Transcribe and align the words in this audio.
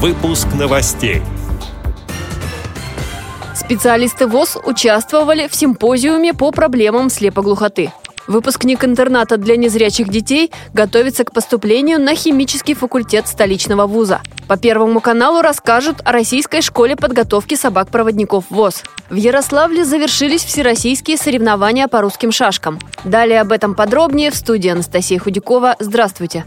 Выпуск 0.00 0.46
новостей. 0.56 1.22
Специалисты 3.52 4.28
ВОЗ 4.28 4.56
участвовали 4.64 5.48
в 5.48 5.56
симпозиуме 5.56 6.34
по 6.34 6.52
проблемам 6.52 7.10
слепоглухоты. 7.10 7.92
Выпускник 8.28 8.84
интерната 8.84 9.38
для 9.38 9.56
незрячих 9.56 10.08
детей 10.08 10.52
готовится 10.72 11.24
к 11.24 11.32
поступлению 11.32 12.00
на 12.00 12.14
химический 12.14 12.74
факультет 12.74 13.26
столичного 13.26 13.88
вуза. 13.88 14.20
По 14.46 14.56
Первому 14.56 15.00
каналу 15.00 15.40
расскажут 15.40 15.96
о 16.04 16.12
российской 16.12 16.62
школе 16.62 16.94
подготовки 16.94 17.56
собак-проводников 17.56 18.44
ВОЗ. 18.50 18.84
В 19.10 19.16
Ярославле 19.16 19.84
завершились 19.84 20.44
всероссийские 20.44 21.16
соревнования 21.16 21.88
по 21.88 22.02
русским 22.02 22.30
шашкам. 22.30 22.78
Далее 23.02 23.40
об 23.40 23.50
этом 23.50 23.74
подробнее 23.74 24.30
в 24.30 24.36
студии 24.36 24.68
Анастасия 24.68 25.18
Худякова. 25.18 25.74
Здравствуйте! 25.80 26.44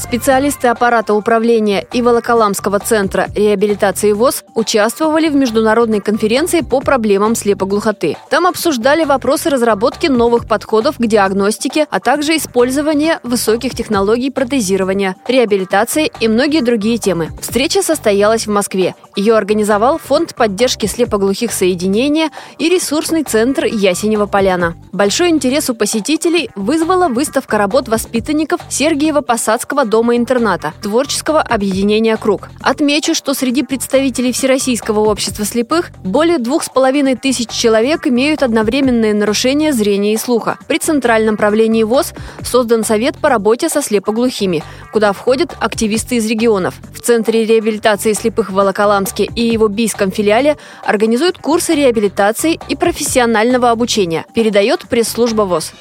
Специалисты 0.00 0.68
аппарата 0.68 1.12
управления 1.12 1.86
и 1.92 2.00
Волоколамского 2.00 2.78
центра 2.78 3.26
реабилитации 3.34 4.12
ВОЗ 4.12 4.44
участвовали 4.54 5.28
в 5.28 5.34
международной 5.34 6.00
конференции 6.00 6.62
по 6.62 6.80
проблемам 6.80 7.34
слепоглухоты. 7.34 8.16
Там 8.30 8.46
обсуждали 8.46 9.04
вопросы 9.04 9.50
разработки 9.50 10.06
новых 10.06 10.48
подходов 10.48 10.96
к 10.96 11.06
диагностике, 11.06 11.86
а 11.90 12.00
также 12.00 12.38
использования 12.38 13.20
высоких 13.22 13.74
технологий 13.74 14.30
протезирования, 14.30 15.16
реабилитации 15.28 16.10
и 16.18 16.28
многие 16.28 16.62
другие 16.62 16.96
темы. 16.96 17.28
Встреча 17.38 17.82
состоялась 17.82 18.46
в 18.46 18.50
Москве. 18.50 18.94
Ее 19.16 19.36
организовал 19.36 19.98
Фонд 19.98 20.34
поддержки 20.34 20.86
слепоглухих 20.86 21.52
соединения 21.52 22.30
и 22.58 22.70
ресурсный 22.70 23.22
центр 23.22 23.66
Ясенева 23.66 24.24
Поляна. 24.24 24.76
Большой 24.92 25.28
интерес 25.28 25.68
у 25.68 25.74
посетителей 25.74 26.48
вызвала 26.56 27.08
выставка 27.08 27.58
работ 27.58 27.88
воспитанников 27.88 28.62
Сергиева-Посадского 28.70 29.89
дома-интерната 29.90 30.72
творческого 30.80 31.42
объединения 31.42 32.16
«Круг». 32.16 32.48
Отмечу, 32.60 33.14
что 33.14 33.34
среди 33.34 33.62
представителей 33.62 34.32
Всероссийского 34.32 35.00
общества 35.00 35.44
слепых 35.44 35.90
более 36.04 36.38
двух 36.38 36.62
с 36.62 36.68
половиной 36.70 37.16
тысяч 37.16 37.50
человек 37.50 38.06
имеют 38.06 38.42
одновременное 38.42 39.12
нарушение 39.12 39.72
зрения 39.72 40.14
и 40.14 40.16
слуха. 40.16 40.58
При 40.68 40.78
Центральном 40.78 41.36
правлении 41.36 41.82
ВОЗ 41.82 42.14
создан 42.42 42.84
Совет 42.84 43.18
по 43.18 43.28
работе 43.28 43.68
со 43.68 43.82
слепоглухими, 43.82 44.62
куда 44.92 45.12
входят 45.12 45.56
активисты 45.60 46.16
из 46.16 46.26
регионов. 46.26 46.74
В 46.94 47.00
Центре 47.00 47.44
реабилитации 47.44 48.12
слепых 48.12 48.50
в 48.50 48.54
Волоколамске 48.54 49.24
и 49.24 49.42
его 49.42 49.68
бийском 49.68 50.12
филиале 50.12 50.56
организуют 50.84 51.38
курсы 51.38 51.74
реабилитации 51.74 52.60
и 52.68 52.76
профессионального 52.76 53.70
обучения, 53.70 54.24
передает 54.34 54.88
пресс-служба 54.88 55.42
ВОЗ. 55.42 55.72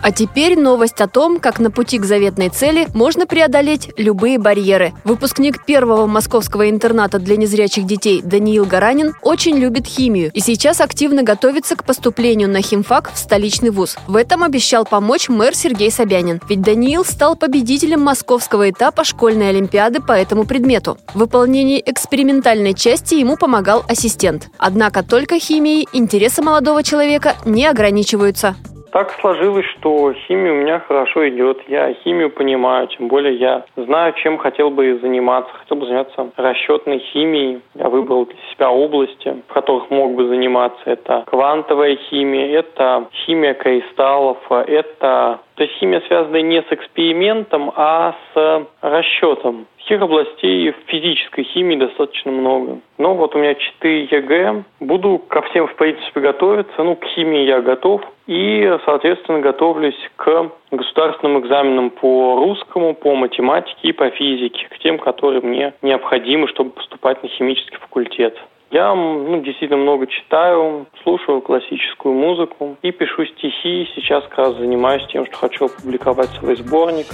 А 0.00 0.12
теперь 0.12 0.58
новость 0.58 1.00
о 1.00 1.08
том, 1.08 1.40
как 1.40 1.58
на 1.58 1.70
пути 1.70 1.98
к 1.98 2.04
заветной 2.04 2.48
цели 2.48 2.86
можно 2.94 3.26
преодолеть 3.26 3.90
любые 3.96 4.38
барьеры. 4.38 4.92
Выпускник 5.04 5.64
первого 5.64 6.06
московского 6.06 6.70
интерната 6.70 7.18
для 7.18 7.36
незрячих 7.36 7.84
детей 7.84 8.22
Даниил 8.22 8.64
Гаранин 8.64 9.14
очень 9.22 9.56
любит 9.56 9.86
химию 9.86 10.30
и 10.32 10.40
сейчас 10.40 10.80
активно 10.80 11.22
готовится 11.22 11.76
к 11.76 11.84
поступлению 11.84 12.48
на 12.48 12.62
химфак 12.62 13.12
в 13.12 13.18
столичный 13.18 13.70
вуз. 13.70 13.96
В 14.06 14.16
этом 14.16 14.44
обещал 14.44 14.84
помочь 14.84 15.28
мэр 15.28 15.54
Сергей 15.54 15.90
Собянин. 15.90 16.40
Ведь 16.48 16.62
Даниил 16.62 17.04
стал 17.04 17.36
победителем 17.36 18.00
московского 18.00 18.70
этапа 18.70 19.04
школьной 19.04 19.50
олимпиады 19.50 20.00
по 20.00 20.12
этому 20.12 20.44
предмету. 20.44 20.98
В 21.12 21.18
выполнении 21.18 21.82
экспериментальной 21.84 22.74
части 22.74 23.14
ему 23.16 23.36
помогал 23.36 23.84
ассистент. 23.88 24.48
Однако 24.58 25.02
только 25.02 25.38
химией 25.38 25.88
интересы 25.92 26.42
молодого 26.42 26.82
человека 26.82 27.34
не 27.44 27.66
ограничиваются. 27.66 28.56
Так 28.92 29.10
сложилось, 29.20 29.66
что 29.66 30.12
химия 30.12 30.52
у 30.52 30.56
меня 30.56 30.80
хорошо 30.80 31.28
идет. 31.28 31.58
Я 31.68 31.92
химию 31.94 32.30
понимаю, 32.30 32.88
тем 32.88 33.08
более 33.08 33.34
я 33.34 33.64
знаю, 33.76 34.14
чем 34.14 34.38
хотел 34.38 34.70
бы 34.70 34.98
заниматься. 35.00 35.52
Хотел 35.54 35.76
бы 35.76 35.86
заняться 35.86 36.30
расчетной 36.36 36.98
химией. 36.98 37.60
Я 37.74 37.88
выбрал 37.88 38.26
для 38.26 38.36
себя 38.52 38.70
области, 38.70 39.36
в 39.48 39.52
которых 39.52 39.90
мог 39.90 40.14
бы 40.14 40.28
заниматься. 40.28 40.80
Это 40.86 41.24
квантовая 41.26 41.96
химия, 41.96 42.58
это 42.58 43.06
химия 43.26 43.54
кристаллов, 43.54 44.38
это 44.50 45.40
то 45.58 45.64
есть 45.64 45.74
химия, 45.74 46.00
связанная 46.06 46.42
не 46.42 46.62
с 46.62 46.66
экспериментом, 46.70 47.72
а 47.74 48.14
с 48.32 48.66
расчетом. 48.80 49.66
Таких 49.88 50.02
областей 50.02 50.70
в 50.70 50.76
физической 50.86 51.42
химии 51.44 51.74
достаточно 51.74 52.30
много. 52.30 52.78
Но 52.98 53.14
вот 53.14 53.34
у 53.34 53.38
меня 53.38 53.54
4 53.54 54.04
ЕГЭ. 54.04 54.62
Буду 54.80 55.18
ко 55.18 55.42
всем, 55.42 55.66
в 55.66 55.74
принципе, 55.74 56.20
готовиться. 56.20 56.84
Ну, 56.84 56.94
к 56.94 57.04
химии 57.06 57.44
я 57.44 57.60
готов. 57.60 58.02
И, 58.26 58.70
соответственно, 58.84 59.40
готовлюсь 59.40 59.98
к 60.16 60.50
государственным 60.70 61.40
экзаменам 61.40 61.90
по 61.90 62.36
русскому, 62.36 62.94
по 62.94 63.16
математике 63.16 63.88
и 63.88 63.92
по 63.92 64.10
физике, 64.10 64.68
к 64.68 64.78
тем, 64.78 64.98
которые 64.98 65.40
мне 65.40 65.72
необходимы, 65.82 66.46
чтобы 66.48 66.70
поступать 66.70 67.22
на 67.22 67.28
химический 67.30 67.78
факультет. 67.78 68.38
Я 68.70 68.94
ну, 68.94 69.40
действительно 69.40 69.78
много 69.78 70.06
читаю, 70.06 70.86
слушаю 71.02 71.40
классическую 71.40 72.14
музыку 72.14 72.76
и 72.82 72.92
пишу 72.92 73.24
стихи. 73.24 73.88
Сейчас 73.94 74.24
как 74.24 74.38
раз 74.38 74.56
занимаюсь 74.56 75.06
тем, 75.10 75.24
что 75.24 75.36
хочу 75.36 75.66
опубликовать 75.66 76.28
свой 76.38 76.56
сборник. 76.56 77.06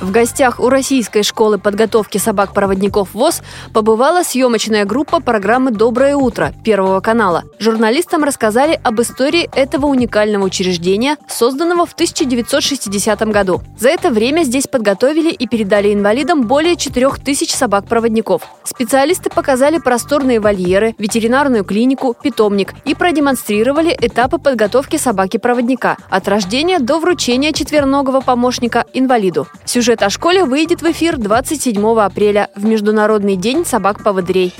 В 0.00 0.10
гостях 0.10 0.58
у 0.58 0.68
Российской 0.68 1.22
школы 1.22 1.58
подготовки 1.58 2.18
собак-проводников 2.18 3.14
ВОЗ 3.14 3.42
побывала 3.72 4.22
съемочная 4.22 4.84
группа 4.84 5.20
программы 5.20 5.70
«Доброе 5.70 6.16
утро» 6.16 6.52
Первого 6.64 7.00
канала. 7.00 7.44
Журналистам 7.58 8.24
рассказали 8.24 8.80
об 8.82 9.00
истории 9.00 9.48
этого 9.54 9.86
уникального 9.86 10.44
учреждения, 10.44 11.16
созданного 11.28 11.86
в 11.86 11.92
1960 11.92 13.22
году. 13.28 13.62
За 13.78 13.90
это 13.90 14.10
время 14.10 14.42
здесь 14.42 14.66
подготовили 14.66 15.30
и 15.30 15.46
передали 15.46 15.94
инвалидам 15.94 16.46
более 16.46 16.76
4000 16.76 17.52
собак-проводников. 17.52 18.42
Специалисты 18.64 19.30
показали 19.30 19.78
просторные 19.78 20.40
вольеры, 20.40 20.94
ветеринарную 20.98 21.64
клинику, 21.64 22.16
питомник 22.20 22.74
и 22.84 22.94
продемонстрировали 22.94 23.96
этапы 24.00 24.38
подготовки 24.38 24.96
собаки-проводника 24.96 25.96
от 26.10 26.26
рождения 26.26 26.78
до 26.78 26.98
вручения 26.98 27.52
четвероногого 27.52 28.20
помощника 28.20 28.84
инвалиду. 28.94 29.46
Сюжет 29.64 29.91
Сюжет 29.92 30.04
о 30.04 30.08
школе 30.08 30.44
выйдет 30.46 30.80
в 30.80 30.90
эфир 30.90 31.18
27 31.18 32.00
апреля 32.00 32.48
в 32.56 32.64
Международный 32.64 33.36
день 33.36 33.66
собак-поводырей. 33.66 34.54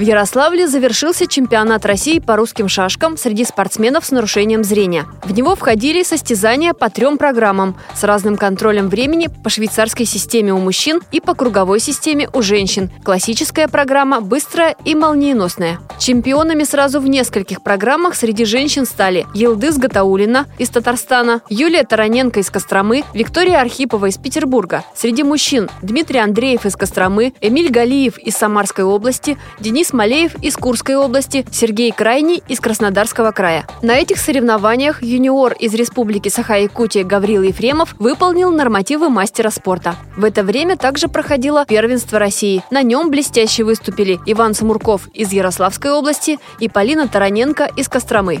В 0.00 0.02
Ярославле 0.02 0.66
завершился 0.66 1.26
чемпионат 1.26 1.84
России 1.84 2.20
по 2.20 2.34
русским 2.34 2.68
шашкам 2.68 3.18
среди 3.18 3.44
спортсменов 3.44 4.06
с 4.06 4.12
нарушением 4.12 4.64
зрения. 4.64 5.04
В 5.22 5.30
него 5.34 5.54
входили 5.54 6.02
состязания 6.02 6.72
по 6.72 6.88
трем 6.88 7.18
программам 7.18 7.76
с 7.94 8.02
разным 8.04 8.38
контролем 8.38 8.88
времени 8.88 9.28
по 9.44 9.50
швейцарской 9.50 10.06
системе 10.06 10.54
у 10.54 10.58
мужчин 10.58 11.02
и 11.12 11.20
по 11.20 11.34
круговой 11.34 11.80
системе 11.80 12.30
у 12.32 12.40
женщин. 12.40 12.88
Классическая 13.04 13.68
программа 13.68 14.22
быстрая 14.22 14.74
и 14.86 14.94
молниеносная. 14.94 15.80
Чемпионами 15.98 16.64
сразу 16.64 16.98
в 16.98 17.06
нескольких 17.06 17.62
программах 17.62 18.14
среди 18.14 18.46
женщин 18.46 18.86
стали 18.86 19.26
Елдыс 19.34 19.76
Гатаулина 19.76 20.46
из 20.56 20.70
Татарстана, 20.70 21.42
Юлия 21.50 21.84
Тараненко 21.84 22.40
из 22.40 22.48
Костромы, 22.48 23.04
Виктория 23.12 23.60
Архипова 23.60 24.06
из 24.06 24.16
Петербурга. 24.16 24.82
Среди 24.96 25.24
мужчин 25.24 25.68
Дмитрий 25.82 26.20
Андреев 26.20 26.64
из 26.64 26.74
Костромы, 26.74 27.34
Эмиль 27.42 27.70
Галиев 27.70 28.16
из 28.16 28.34
Самарской 28.34 28.84
области, 28.84 29.36
Денис 29.58 29.89
Смолеев 29.90 30.36
из 30.40 30.56
Курской 30.56 30.94
области, 30.94 31.44
Сергей 31.50 31.90
Крайний 31.90 32.44
из 32.46 32.60
Краснодарского 32.60 33.32
края. 33.32 33.66
На 33.82 33.96
этих 33.96 34.18
соревнованиях 34.18 35.02
юниор 35.02 35.52
из 35.52 35.74
Республики 35.74 36.28
Саха-Якутия 36.28 37.02
Гаврил 37.02 37.42
Ефремов 37.42 37.96
выполнил 37.98 38.52
нормативы 38.52 39.10
мастера 39.10 39.50
спорта. 39.50 39.96
В 40.16 40.24
это 40.24 40.44
время 40.44 40.76
также 40.76 41.08
проходило 41.08 41.66
первенство 41.66 42.20
России. 42.20 42.62
На 42.70 42.82
нем 42.82 43.10
блестяще 43.10 43.64
выступили 43.64 44.20
Иван 44.26 44.54
Самурков 44.54 45.08
из 45.12 45.32
Ярославской 45.32 45.90
области 45.90 46.38
и 46.60 46.68
Полина 46.68 47.08
Тараненко 47.08 47.68
из 47.76 47.88
Костромы. 47.88 48.40